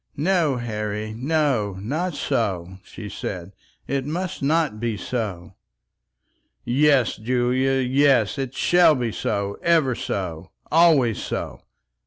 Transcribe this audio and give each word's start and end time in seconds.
"No, 0.17 0.55
Harry, 0.57 1.13
no; 1.15 1.73
not 1.79 2.15
so," 2.15 2.79
she 2.83 3.07
said, 3.07 3.51
"it 3.85 4.03
must 4.03 4.41
not 4.41 4.79
be 4.79 4.97
so." 4.97 5.53
"Yes, 6.65 7.17
Julia, 7.17 7.73
yes; 7.73 8.39
it 8.39 8.55
shall 8.55 8.95
be 8.95 9.11
so; 9.11 9.59
ever 9.61 9.93
so, 9.93 10.49
always 10.71 11.21
so." 11.21 11.61